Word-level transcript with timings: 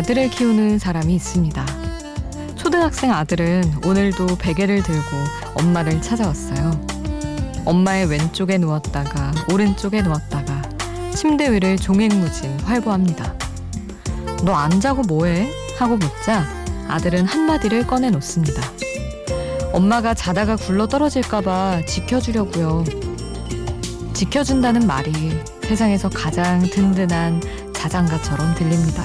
아들을 0.00 0.30
키우는 0.30 0.78
사람이 0.78 1.14
있습니다. 1.16 1.66
초등학생 2.56 3.12
아들은 3.12 3.84
오늘도 3.84 4.36
베개를 4.38 4.82
들고 4.82 5.04
엄마를 5.56 6.00
찾아왔어요. 6.00 6.70
엄마의 7.66 8.06
왼쪽에 8.06 8.56
누웠다가 8.56 9.30
오른쪽에 9.52 10.00
누웠다가 10.00 10.62
침대 11.14 11.52
위를 11.52 11.76
종횡무진 11.76 12.60
활보합니다. 12.60 13.34
너 14.42 14.54
안 14.54 14.80
자고 14.80 15.02
뭐해? 15.02 15.50
하고 15.78 15.98
묻자 15.98 16.46
아들은 16.88 17.26
한마디를 17.26 17.86
꺼내 17.86 18.08
놓습니다. 18.08 18.62
엄마가 19.74 20.14
자다가 20.14 20.56
굴러 20.56 20.86
떨어질까봐 20.88 21.84
지켜주려고요. 21.84 22.84
지켜준다는 24.14 24.86
말이 24.86 25.12
세상에서 25.62 26.08
가장 26.08 26.62
든든한 26.62 27.42
자장가처럼 27.74 28.54
들립니다. 28.54 29.04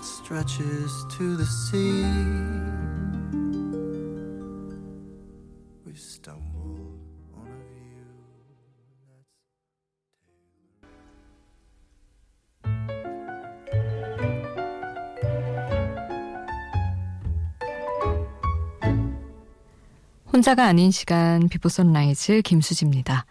that 0.00 0.06
stretches 0.06 1.04
to 1.10 1.36
the 1.36 1.44
sea. 1.44 2.04
We 5.84 5.94
stumbled 5.94 6.98
on 7.34 7.46
a 7.46 7.60
view 7.74 8.06
that's 20.12 20.32
혼자가 20.32 20.66
아닌 20.66 20.90
시간 20.90 21.48
비포 21.48 21.68
선라이즈 21.68 22.42
김수지입니다. 22.42 23.26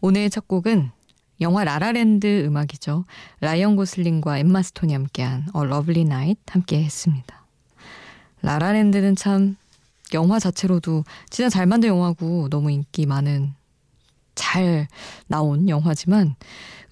오늘 0.00 0.30
첫 0.30 0.46
곡은 0.46 0.92
영화 1.40 1.64
라라랜드 1.64 2.44
음악이죠. 2.44 3.04
라이언 3.40 3.76
고슬링과 3.76 4.38
엠마 4.38 4.62
스톤이 4.62 4.92
함께한 4.92 5.46
A 5.52 5.64
Lovely 5.64 6.04
Night 6.04 6.38
함께 6.48 6.82
했습니다. 6.82 7.44
라라랜드는 8.42 9.16
참 9.16 9.56
영화 10.14 10.38
자체로도 10.38 11.04
진짜 11.30 11.48
잘 11.48 11.66
만든 11.66 11.88
영화고 11.88 12.48
너무 12.48 12.70
인기 12.70 13.06
많은 13.06 13.54
잘 14.34 14.88
나온 15.26 15.68
영화지만 15.68 16.36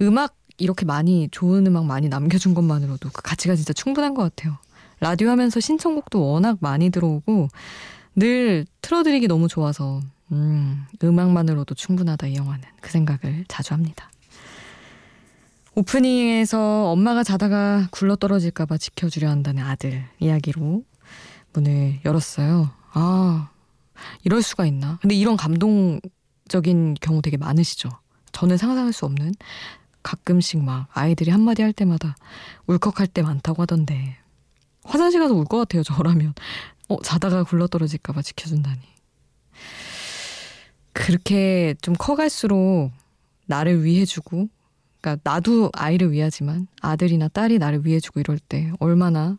음악 0.02 0.34
이렇게 0.58 0.84
많이 0.84 1.28
좋은 1.30 1.66
음악 1.66 1.86
많이 1.86 2.08
남겨준 2.08 2.54
것만으로도 2.54 3.10
그 3.12 3.22
가치가 3.22 3.56
진짜 3.56 3.72
충분한 3.72 4.14
것 4.14 4.22
같아요. 4.22 4.58
라디오 5.00 5.30
하면서 5.30 5.60
신청곡도 5.60 6.20
워낙 6.20 6.58
많이 6.60 6.90
들어오고 6.90 7.48
늘 8.16 8.66
틀어드리기 8.82 9.28
너무 9.28 9.48
좋아서 9.48 10.00
음, 10.32 10.84
음악만으로도 11.02 11.74
충분하다 11.74 12.26
이 12.28 12.34
영화는 12.36 12.64
그 12.80 12.90
생각을 12.90 13.44
자주 13.48 13.72
합니다. 13.74 14.09
오프닝에서 15.74 16.90
엄마가 16.90 17.22
자다가 17.22 17.88
굴러떨어질까봐 17.92 18.76
지켜주려 18.78 19.28
한다는 19.30 19.62
아들 19.62 20.04
이야기로 20.18 20.82
문을 21.52 22.00
열었어요. 22.04 22.70
아 22.92 23.50
이럴 24.24 24.42
수가 24.42 24.66
있나? 24.66 24.98
근데 25.00 25.14
이런 25.14 25.36
감동적인 25.36 26.94
경우 27.00 27.22
되게 27.22 27.36
많으시죠. 27.36 27.88
저는 28.32 28.56
상상할 28.56 28.92
수 28.92 29.06
없는 29.06 29.32
가끔씩 30.02 30.62
막 30.62 30.88
아이들이 30.92 31.30
한마디 31.30 31.62
할 31.62 31.72
때마다 31.72 32.16
울컥할 32.66 33.06
때 33.06 33.22
많다고 33.22 33.62
하던데 33.62 34.16
화장실 34.84 35.20
가서 35.20 35.34
울 35.34 35.44
것 35.44 35.58
같아요 35.58 35.82
저라면 35.82 36.32
어 36.88 36.96
자다가 37.02 37.42
굴러떨어질까봐 37.44 38.22
지켜준다니 38.22 38.78
그렇게 40.92 41.74
좀 41.82 41.94
커갈수록 41.98 42.92
나를 43.46 43.84
위해주고 43.84 44.48
그러니까 45.00 45.20
나도 45.24 45.70
아이를 45.72 46.12
위하지만 46.12 46.66
아들이나 46.80 47.28
딸이 47.28 47.58
나를 47.58 47.86
위해주고 47.86 48.20
이럴 48.20 48.38
때 48.38 48.70
얼마나 48.78 49.38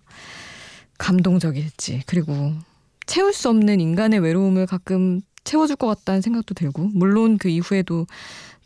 감동적일지 0.97 2.03
그리고 2.05 2.53
채울 3.05 3.33
수 3.33 3.49
없는 3.49 3.79
인간의 3.79 4.19
외로움을 4.19 4.65
가끔 4.65 5.21
채워줄 5.43 5.75
것 5.75 5.87
같다는 5.87 6.21
생각도 6.21 6.53
들고 6.53 6.89
물론 6.93 7.37
그 7.37 7.49
이후에도 7.49 8.05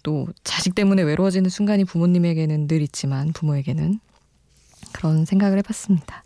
또 0.03 0.27
자식 0.43 0.75
때문에 0.75 1.01
외로워지는 1.01 1.49
순간이 1.49 1.83
부모님에게는 1.85 2.67
늘 2.67 2.81
있지만 2.81 3.33
부모에게는 3.33 3.99
그런 4.91 5.25
생각을 5.25 5.57
해봤습니다. 5.59 6.23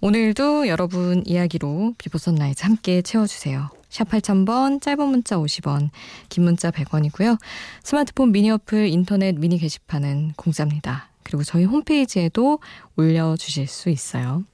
오늘도 0.00 0.66
여러분 0.66 1.22
이야기로 1.26 1.94
비포 1.98 2.18
선라이즈 2.18 2.64
함께 2.64 3.02
채워주세요. 3.02 3.70
샵 3.90 4.08
8000번, 4.08 4.80
짧은 4.80 5.06
문자 5.06 5.36
50원, 5.36 5.90
긴 6.28 6.44
문자 6.44 6.70
100원이고요. 6.70 7.38
스마트폰 7.82 8.32
미니 8.32 8.50
어플, 8.50 8.86
인터넷 8.88 9.36
미니 9.36 9.58
게시판은 9.58 10.32
공짜입니다. 10.36 11.10
그리고 11.22 11.44
저희 11.44 11.64
홈페이지에도 11.64 12.60
올려주실 12.96 13.66
수 13.66 13.90
있어요. 13.90 14.44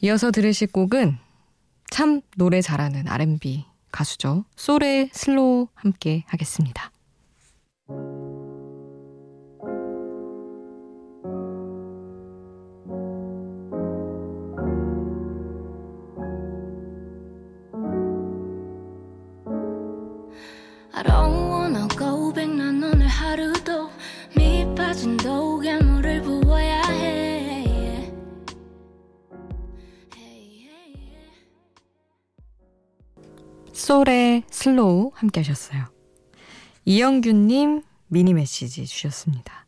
이어서 0.00 0.30
들으실 0.30 0.68
곡은 0.68 1.18
참 1.90 2.20
노래 2.36 2.60
잘하는 2.62 3.08
R&B 3.08 3.64
가수죠. 3.92 4.44
솔의 4.56 5.10
Slow 5.12 5.68
함께 5.74 6.24
하겠습니다. 6.26 6.90
솔의 33.86 34.42
Slow 34.50 35.12
함께 35.14 35.38
하셨어요. 35.38 35.84
이영균님 36.86 37.82
미니 38.08 38.34
메시지 38.34 38.84
주셨습니다. 38.84 39.64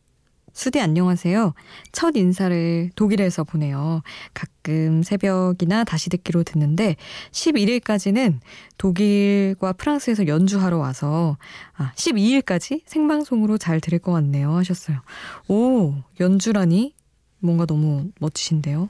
수디 0.52 0.80
안녕하세요. 0.80 1.54
첫 1.92 2.16
인사를 2.16 2.90
독일에서 2.96 3.44
보내요. 3.44 4.02
가끔 4.34 5.04
새벽이나 5.04 5.84
다시 5.84 6.10
듣기로 6.10 6.42
듣는데 6.42 6.96
11일까지는 7.30 8.40
독일과 8.76 9.74
프랑스에서 9.74 10.26
연주하러 10.26 10.78
와서 10.78 11.38
아, 11.76 11.92
12일까지 11.94 12.82
생방송으로 12.86 13.56
잘 13.56 13.80
들을 13.80 14.00
것 14.00 14.10
같네요 14.10 14.52
하셨어요. 14.56 15.00
오, 15.46 15.94
연주라니 16.18 16.92
뭔가 17.38 17.66
너무 17.66 18.10
멋지신데요. 18.18 18.88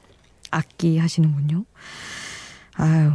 악기 0.51 0.97
하시는군요. 0.97 1.67
아유, 2.77 3.13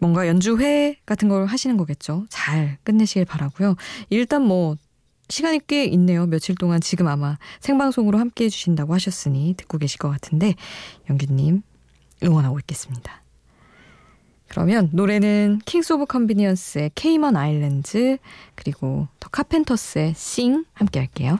뭔가 0.00 0.26
연주회 0.26 0.96
같은 1.06 1.28
걸 1.28 1.46
하시는 1.46 1.76
거겠죠. 1.76 2.26
잘 2.28 2.78
끝내시길 2.84 3.24
바라고요. 3.24 3.76
일단 4.10 4.42
뭐 4.42 4.76
시간이 5.28 5.60
꽤 5.66 5.84
있네요. 5.86 6.26
며칠 6.26 6.54
동안 6.54 6.80
지금 6.80 7.06
아마 7.06 7.38
생방송으로 7.60 8.18
함께 8.18 8.44
해주신다고 8.44 8.92
하셨으니 8.94 9.54
듣고 9.56 9.78
계실 9.78 9.98
것 9.98 10.10
같은데 10.10 10.54
영균님 11.08 11.62
응원하고 12.22 12.58
있겠습니다. 12.60 13.22
그러면 14.48 14.90
노래는 14.92 15.60
Kings 15.64 15.94
of 15.94 16.06
Convenience의 16.06 16.92
Cayman 16.94 17.36
Islands 17.36 18.18
그리고 18.54 19.08
The 19.18 19.28
Carpenters의 19.30 20.14
Sing 20.14 20.64
함께 20.74 21.00
할게요. 21.00 21.38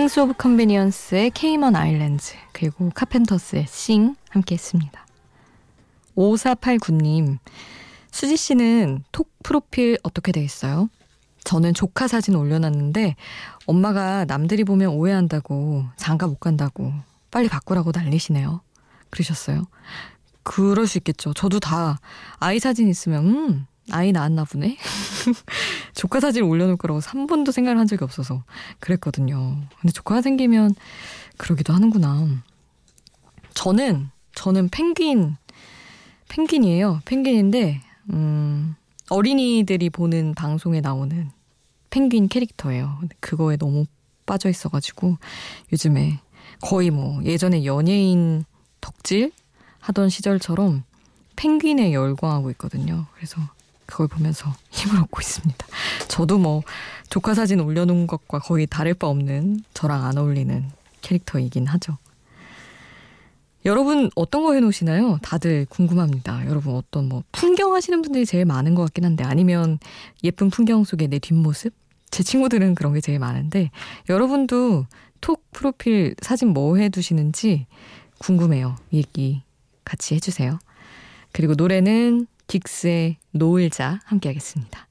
Kings 0.00 0.20
of 0.20 0.32
Convenience의 0.38 1.30
Cayman 1.32 1.76
Islands 1.76 2.24
그리고 2.52 2.90
Carpenters의 2.94 3.66
Sing 3.68 4.16
함께 4.30 4.54
했습니다. 4.54 5.06
5489님 6.16 7.36
수지 8.10 8.38
씨는 8.38 9.04
톡 9.12 9.30
프로필 9.42 9.98
어떻게 10.02 10.32
돼 10.32 10.42
있어요? 10.42 10.88
저는 11.44 11.74
조카 11.74 12.08
사진 12.08 12.34
올려놨는데 12.34 13.14
엄마가 13.66 14.24
남들이 14.24 14.64
보면 14.64 14.88
오해한다고 14.88 15.84
장가 15.96 16.28
못 16.28 16.40
간다고 16.40 16.94
빨리 17.30 17.50
바꾸라고 17.50 17.92
난리시네요. 17.94 18.62
그러셨어요. 19.10 19.64
그럴 20.42 20.86
수 20.86 20.96
있겠죠. 20.96 21.34
저도 21.34 21.60
다 21.60 22.00
아이 22.38 22.58
사진 22.58 22.88
있으면 22.88 23.26
음 23.26 23.66
아이 23.90 24.12
낳았나 24.12 24.44
보네. 24.44 24.76
조카 25.94 26.20
사진 26.20 26.44
올려놓을 26.44 26.76
거라고 26.76 27.00
한 27.00 27.17
번도 27.17 27.52
생각을 27.52 27.78
한 27.78 27.86
적이 27.86 28.04
없어서 28.04 28.44
그랬거든요. 28.78 29.60
근데 29.80 29.92
조카가 29.92 30.22
생기면 30.22 30.74
그러기도 31.36 31.72
하는구나. 31.72 32.42
저는 33.54 34.10
저는 34.34 34.68
펭귄 34.68 35.36
펭귄이에요. 36.28 37.00
펭귄인데 37.04 37.80
음 38.10 38.76
어린이들이 39.08 39.90
보는 39.90 40.34
방송에 40.34 40.80
나오는 40.80 41.30
펭귄 41.90 42.28
캐릭터예요. 42.28 43.00
그거에 43.18 43.56
너무 43.56 43.86
빠져 44.24 44.48
있어가지고 44.48 45.18
요즘에 45.72 46.20
거의 46.62 46.90
뭐 46.90 47.22
예전에 47.24 47.64
연예인 47.64 48.44
덕질 48.80 49.32
하던 49.80 50.08
시절처럼 50.08 50.84
펭귄에 51.36 51.92
열광하고 51.92 52.50
있거든요. 52.52 53.06
그래서 53.14 53.40
그걸 53.90 54.08
보면서 54.08 54.52
힘을 54.70 55.00
얻고 55.02 55.20
있습니다. 55.20 55.66
저도 56.08 56.38
뭐 56.38 56.62
조카 57.10 57.34
사진 57.34 57.60
올려놓은 57.60 58.06
것과 58.06 58.38
거의 58.38 58.66
다를 58.66 58.94
바 58.94 59.08
없는 59.08 59.64
저랑 59.74 60.04
안 60.04 60.16
어울리는 60.18 60.70
캐릭터이긴 61.02 61.66
하죠. 61.66 61.98
여러분 63.66 64.10
어떤 64.14 64.42
거 64.42 64.54
해놓으시나요? 64.54 65.18
다들 65.22 65.66
궁금합니다. 65.68 66.46
여러분 66.46 66.76
어떤 66.76 67.08
뭐 67.08 67.22
풍경 67.30 67.74
하시는 67.74 68.00
분들이 68.00 68.24
제일 68.24 68.46
많은 68.46 68.74
것 68.74 68.82
같긴 68.84 69.04
한데 69.04 69.22
아니면 69.24 69.78
예쁜 70.24 70.48
풍경 70.48 70.84
속의 70.84 71.08
내 71.08 71.18
뒷모습? 71.18 71.74
제 72.10 72.22
친구들은 72.22 72.74
그런 72.74 72.94
게 72.94 73.00
제일 73.00 73.18
많은데 73.18 73.70
여러분도 74.08 74.86
톡 75.20 75.44
프로필 75.52 76.14
사진 76.22 76.48
뭐 76.48 76.76
해두시는지 76.76 77.66
궁금해요. 78.18 78.76
얘기 78.92 79.42
같이 79.84 80.14
해주세요. 80.14 80.58
그리고 81.32 81.54
노래는 81.54 82.26
긱스의 82.50 83.16
노을자 83.30 84.00
함께 84.04 84.28
하겠습니다. 84.28 84.89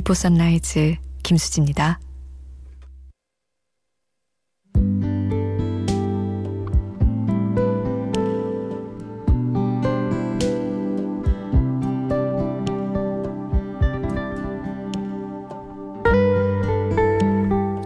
비포 0.00 0.14
선라이즈 0.14 0.96
김수지입니다. 1.22 2.00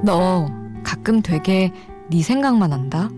너 0.05 0.47
가끔 0.85 1.21
되게 1.21 1.73
네 2.11 2.23
생각만 2.23 2.73
한다. 2.73 3.11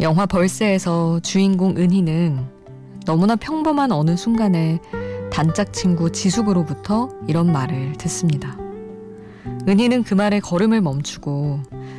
영화 0.00 0.26
벌새에서 0.26 1.20
주인공 1.20 1.76
은희는 1.76 2.44
너무나 3.06 3.36
평범한 3.36 3.92
어느 3.92 4.16
순간에 4.16 4.80
단짝 5.34 5.72
친구 5.72 6.12
지숙으로부터 6.12 7.08
이런 7.26 7.50
말을 7.50 7.94
듣습니다. 7.94 8.56
은희는 9.66 10.04
그 10.04 10.14
말에 10.14 10.38
걸음을 10.38 10.80
멈추고 10.80 11.58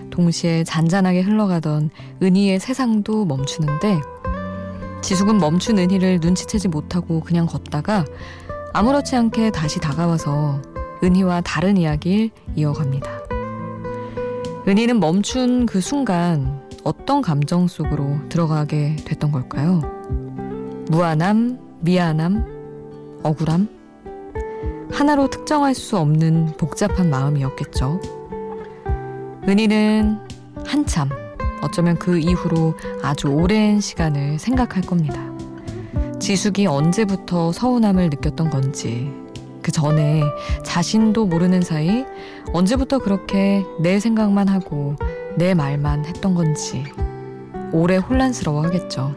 동시에 0.09 0.63
잔잔하게 0.63 1.19
흘러가던 1.19 1.89
은희의 2.23 2.61
세상도 2.61 3.25
멈추는데 3.25 3.99
지숙은 5.01 5.37
멈춘 5.37 5.79
은희를 5.79 6.19
눈치채지 6.21 6.69
못하고 6.69 7.19
그냥 7.19 7.45
걷다가 7.45 8.05
아무렇지 8.71 9.17
않게 9.17 9.51
다시 9.51 9.81
다가와서 9.81 10.61
은희와 11.03 11.41
다른 11.41 11.75
이야기를 11.75 12.29
이어갑니다. 12.55 13.09
은희는 14.65 15.01
멈춘 15.01 15.65
그 15.65 15.81
순간 15.81 16.65
어떤 16.85 17.21
감정 17.21 17.67
속으로 17.67 18.17
들어가게 18.29 18.95
됐던 19.03 19.33
걸까요? 19.33 19.81
무안함, 20.87 21.59
미안함, 21.81 22.54
억울함? 23.23 23.69
하나로 24.91 25.29
특정할 25.29 25.73
수 25.73 25.97
없는 25.97 26.53
복잡한 26.57 27.09
마음이었겠죠. 27.09 27.99
은희는 29.47 30.19
한참, 30.65 31.09
어쩌면 31.61 31.97
그 31.97 32.17
이후로 32.17 32.75
아주 33.03 33.27
오랜 33.27 33.79
시간을 33.79 34.39
생각할 34.39 34.81
겁니다. 34.83 35.21
지숙이 36.19 36.65
언제부터 36.65 37.51
서운함을 37.51 38.09
느꼈던 38.09 38.49
건지, 38.49 39.11
그 39.61 39.71
전에 39.71 40.21
자신도 40.63 41.25
모르는 41.25 41.61
사이 41.61 42.05
언제부터 42.53 42.99
그렇게 42.99 43.65
내 43.79 43.99
생각만 43.99 44.47
하고 44.47 44.95
내 45.37 45.55
말만 45.55 46.05
했던 46.05 46.35
건지 46.35 46.83
오래 47.71 47.97
혼란스러워 47.97 48.63
하겠죠. 48.63 49.15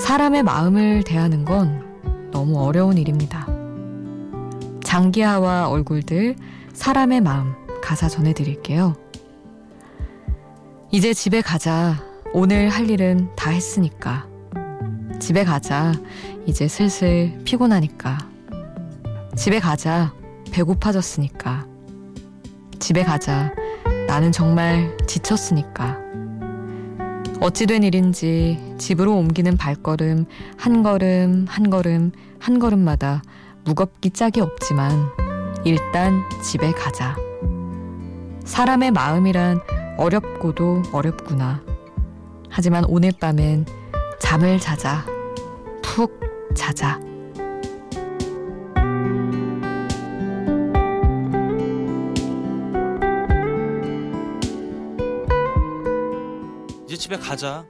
사람의 0.00 0.42
마음을 0.42 1.04
대하는 1.04 1.44
건 1.44 1.85
너무 2.36 2.62
어려운 2.62 2.98
일입니다. 2.98 3.46
장기하와 4.84 5.70
얼굴들, 5.70 6.36
사람의 6.74 7.22
마음, 7.22 7.54
가사 7.80 8.10
전해드릴게요. 8.10 8.94
이제 10.92 11.14
집에 11.14 11.40
가자. 11.40 11.96
오늘 12.34 12.68
할 12.68 12.90
일은 12.90 13.30
다 13.36 13.48
했으니까. 13.48 14.26
집에 15.18 15.44
가자. 15.44 15.94
이제 16.44 16.68
슬슬 16.68 17.40
피곤하니까. 17.44 18.18
집에 19.34 19.58
가자. 19.58 20.12
배고파졌으니까. 20.52 21.66
집에 22.78 23.02
가자. 23.02 23.54
나는 24.06 24.30
정말 24.30 24.94
지쳤으니까. 25.06 26.05
어찌된 27.40 27.82
일인지 27.82 28.58
집으로 28.78 29.14
옮기는 29.16 29.56
발걸음 29.56 30.24
한 30.56 30.82
걸음 30.82 31.46
한 31.48 31.70
걸음 31.70 32.12
한 32.38 32.58
걸음마다 32.58 33.22
무겁기 33.64 34.10
짝이 34.10 34.40
없지만 34.40 35.10
일단 35.64 36.22
집에 36.42 36.72
가자. 36.72 37.16
사람의 38.44 38.92
마음이란 38.92 39.60
어렵고도 39.98 40.84
어렵구나. 40.92 41.62
하지만 42.48 42.84
오늘 42.86 43.12
밤엔 43.20 43.66
잠을 44.20 44.60
자자. 44.60 45.04
푹 45.82 46.20
자자. 46.54 47.00
집에 57.06 57.16
가자. 57.18 57.64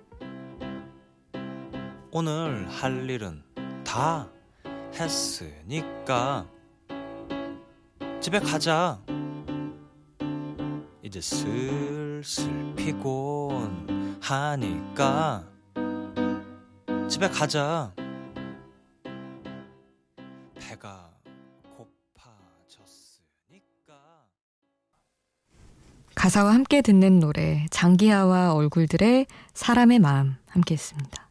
오늘 2.11 2.67
할 2.71 3.11
일은 3.11 3.43
다 3.85 4.31
했으니까 4.95 6.47
집에 8.19 8.41
가자. 8.41 8.99
이제 11.03 11.21
슬슬 11.21 12.75
피곤하니까 14.25 14.25
집에 17.07 17.29
가자. 17.29 17.93
가사와 26.27 26.55
함께 26.55 26.83
듣는 26.83 27.21
노래 27.21 27.67
장기하와 27.71 28.53
얼굴들의 28.55 29.29
사람의 29.55 30.01
마음 30.01 30.35
함께 30.49 30.75
했습니다. 30.75 31.29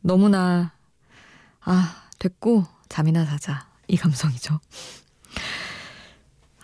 너무나 0.00 0.72
아 1.60 2.08
됐고 2.18 2.64
잠이나 2.88 3.24
자자 3.24 3.68
이 3.86 3.96
감성이죠. 3.96 4.58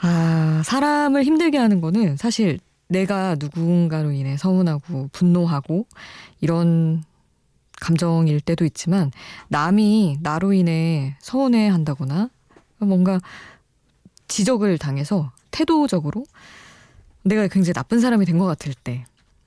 아 0.00 0.62
사람을 0.64 1.23
힘들게 1.23 1.59
하는 1.59 1.81
거는 1.81 2.17
사실 2.17 2.59
내가 2.88 3.37
누군가로 3.38 4.11
인해 4.11 4.37
서운하고 4.37 5.11
분노하고 5.12 5.87
이런 6.41 7.05
감정일 7.81 8.41
때도 8.41 8.64
있지만 8.64 9.12
남이 9.47 10.19
나로 10.23 10.55
인해 10.55 11.17
서운해 11.21 11.69
한다거나 11.69 12.31
뭔가 12.79 13.21
지적을 14.26 14.79
당해서 14.79 15.31
태도적으로 15.52 16.25
내가 17.25 17.47
굉장히 17.49 17.73
나쁜 17.75 18.00
사람이 18.00 18.25
된 18.26 18.38
것 18.38 18.47
같을 18.47 18.75
때. 18.75 19.05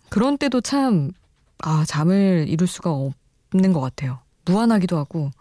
그런 0.10 0.38
때도 0.38 0.62
참 0.62 1.12
아, 1.60 1.84
잠을 1.88 2.46
이룰 2.48 2.68
수가 2.68 2.92
없는 2.92 3.74
것 3.74 3.82
같아요. 3.82 4.20
무한하기도 4.46 4.98
하고. 4.98 5.32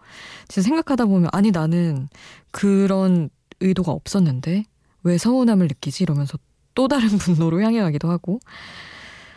진짜 0.47 0.65
생각하다 0.65 1.05
보면 1.05 1.29
아니 1.31 1.51
나는 1.51 2.09
그런 2.51 3.29
의도가 3.59 3.91
없었는데 3.91 4.63
왜 5.03 5.17
서운함을 5.17 5.67
느끼지? 5.67 6.03
이러면서 6.03 6.37
또 6.73 6.87
다른 6.87 7.07
분노로 7.19 7.61
향해 7.61 7.79
가기도 7.81 8.09
하고. 8.09 8.39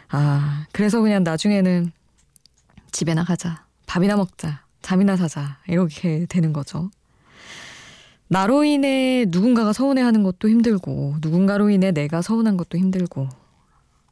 아 0.09 0.67
그래서 0.73 1.01
그냥 1.01 1.23
나중에는 1.25 1.93
집에나 2.93 3.25
가자. 3.25 3.65
밥이나 3.87 4.17
먹자. 4.17 4.65
잠이나 4.83 5.17
자자. 5.17 5.59
이렇게 5.69 6.25
되는 6.29 6.53
거죠. 6.53 6.91
나로 8.29 8.65
인해 8.65 9.25
누군가가 9.29 9.73
서운해하는 9.73 10.23
것도 10.23 10.49
힘들고 10.49 11.17
누군가로 11.21 11.71
인해 11.71 11.93
내가 11.93 12.21
서운한 12.21 12.57
것도 12.57 12.77
힘들고 12.77 13.29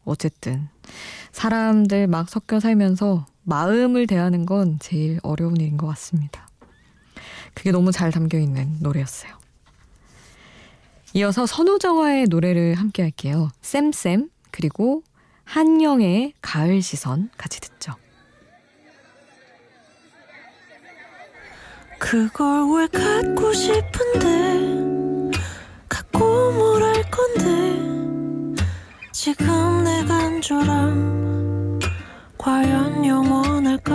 어쨌든 0.05 0.69
사람들 1.33 2.07
막 2.07 2.29
섞여 2.29 2.59
살면서 2.59 3.27
마음을 3.43 4.07
대하는 4.07 4.47
건 4.47 4.79
제일 4.81 5.21
어려운 5.23 5.57
일인 5.57 5.77
것 5.77 5.87
같습니다. 5.89 6.49
그게 7.55 7.71
너무 7.73 7.93
잘 7.93 8.11
담겨 8.11 8.39
있는 8.39 8.77
노래였어요. 8.81 9.37
이어서 11.15 11.47
선우정아의 11.47 12.27
노래를 12.27 12.75
함께 12.75 13.03
할게요. 13.03 13.51
쌤쌤 13.63 14.31
그리고 14.51 15.03
한영의 15.45 16.35
가을 16.41 16.83
시선 16.83 17.31
같이 17.37 17.61
듣죠. 17.61 17.95
그걸 21.99 22.65
왜 22.77 22.87
갖고 22.89 23.53
싶은데? 23.53 25.31
갖고 25.89 26.19
뭘 26.53 26.83
할 26.83 27.03
건데? 27.11 28.57
지금 29.13 29.85
내 29.85 30.05
간절함 30.05 31.81
과연 32.39 33.05
영원할까? 33.05 33.95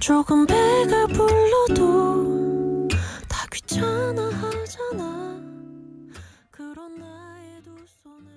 조금 0.00 0.46
배가 0.46 1.06
불러도 1.08 2.88
다 3.28 3.46
귀찮아 3.52 4.22
하잖아. 4.28 5.36
그런 6.50 6.98
나의 6.98 7.62
두 7.64 7.74
손에 8.02 8.30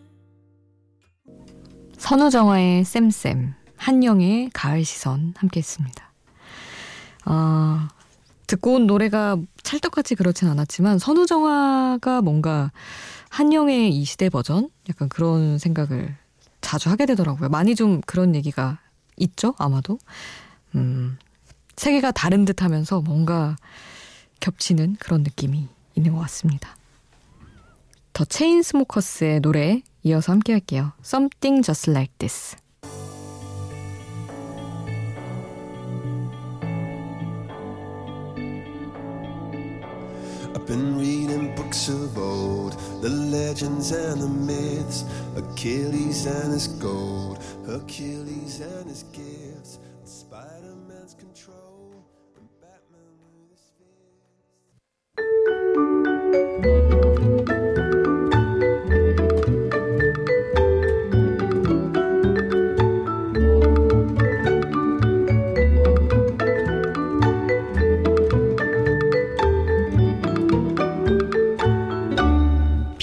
선우정아의 1.97 2.83
쌤쌤, 2.83 3.53
한영의 3.77 4.49
가을 4.53 4.83
시선 4.83 5.33
함께 5.37 5.59
했습니다. 5.59 6.11
아, 7.25 7.87
듣고 8.49 8.73
온 8.73 8.87
노래가 8.87 9.37
찰떡같이 9.61 10.15
그렇진 10.15 10.47
않았지만 10.47 10.97
선우정아가 10.97 12.21
뭔가 12.23 12.71
한영의 13.29 13.95
이 13.95 14.03
시대 14.05 14.27
버전? 14.27 14.69
약간 14.89 15.07
그런 15.07 15.59
생각을 15.59 16.15
자주 16.59 16.89
하게 16.89 17.05
되더라고요. 17.05 17.49
많이 17.49 17.75
좀 17.75 18.01
그런 18.01 18.33
얘기가 18.33 18.79
있죠? 19.17 19.53
아마도. 19.59 19.99
음, 20.73 21.19
세계가 21.75 22.11
다른 22.11 22.43
듯 22.43 22.63
하면서 22.63 23.01
뭔가 23.01 23.55
겹치는 24.39 24.95
그런 24.99 25.21
느낌이 25.21 25.67
있는 25.93 26.13
것 26.13 26.19
같습니다. 26.21 26.75
더 28.13 28.25
체인 28.25 28.63
스모커스의 28.63 29.41
노래 29.41 29.83
이어서 30.01 30.31
함께 30.31 30.53
할게요. 30.53 30.93
Something 31.05 31.63
Just 31.63 31.91
Like 31.91 32.15
This. 32.17 32.55
I've 40.55 40.65
been 40.65 40.97
reading 40.97 41.55
books 41.55 41.89
of 41.89 42.17
old, 42.17 42.73
the 43.01 43.09
legends 43.09 43.91
and 43.91 44.19
the 44.19 44.27
myths, 44.27 45.05
Achilles 45.35 46.25
and 46.25 46.51
his 46.53 46.67
gold, 46.67 47.43
Achilles 47.67 48.59
and 48.59 48.89
his 48.89 49.03
gifts, 49.03 49.28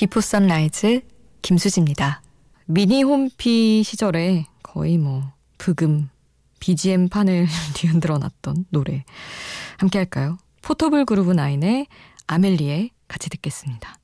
Before 0.06 0.20
Sunrise 0.20 1.00
김수지입니다. 1.42 2.22
미니 2.66 3.02
홈피 3.02 3.82
시절에 3.82 4.46
거의 4.62 4.98
뭐 4.98 5.32
브금 5.58 6.10
BGM 6.60 7.08
판을 7.08 7.48
뒤흔들어 7.74 8.18
놨던 8.18 8.66
노래 8.70 9.04
함께 9.78 9.98
할까요? 9.98 10.38
Portable 10.62 11.06
Groove 11.06 11.32
09의 11.32 11.88
Amelie 12.28 12.90
같이 13.08 13.28
듣겠습니다. 13.30 13.96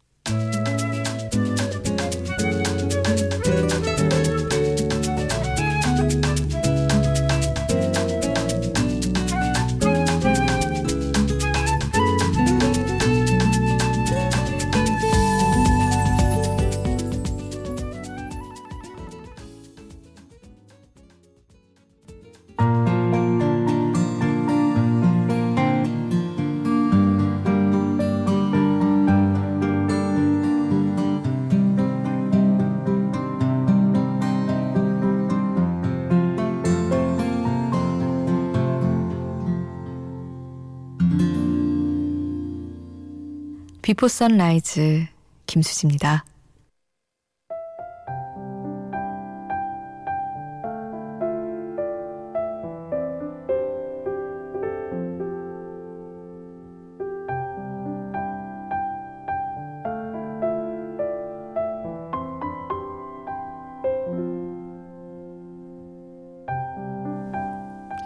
비포 43.92 44.08
선라이즈 44.08 45.06
김수지입니다. 45.46 46.24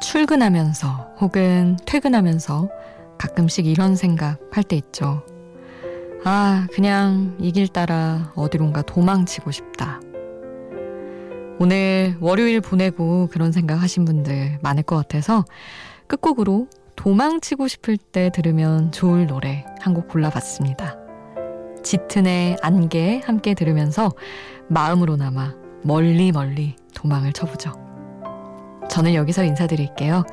출근하면서 0.02 1.14
혹은 1.21 1.76
퇴근하면서 1.87 2.71
가끔씩 3.19 3.66
이런 3.66 3.95
생각 3.95 4.40
할 4.50 4.64
때 4.64 4.75
있죠. 4.75 5.23
아, 6.28 6.66
그냥 6.73 7.37
이 7.38 7.52
길 7.52 7.68
따라 7.68 8.33
어디론가 8.35 8.83
도망치고 8.83 9.52
싶다. 9.52 10.00
오늘 11.61 12.16
월요일 12.21 12.61
보내고 12.61 13.28
그런 13.28 13.52
생각 13.52 13.76
하신 13.76 14.04
분들 14.04 14.59
많을 14.61 14.83
것 14.83 14.97
같아서 14.97 15.45
끝곡으로 16.09 16.66
도망치고 16.97 17.68
싶을 17.68 17.97
때 17.97 18.30
들으면 18.35 18.90
좋을 18.90 19.28
노래 19.28 19.64
한 19.80 19.95
곡 19.95 20.09
골라봤습니다. 20.09 20.97
짙은의 21.85 22.56
안개 22.61 23.21
함께 23.25 23.54
들으면서 23.54 24.11
마음으로나마 24.68 25.54
멀리 25.85 26.33
멀리 26.33 26.75
도망을 26.92 27.33
쳐보죠. 27.33 27.73
저는 28.90 29.14
여기서 29.14 29.45
인사드릴게요. 29.45 30.25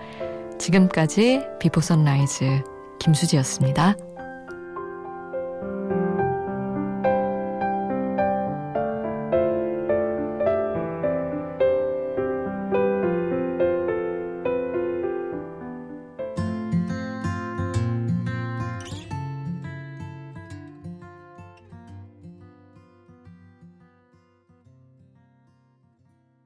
지금까지 0.57 1.43
비포 1.59 1.81
선라이즈 1.81 2.63
김수지였습니다. 2.99 3.95